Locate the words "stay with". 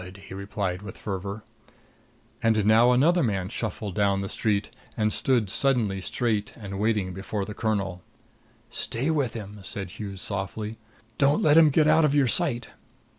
8.71-9.35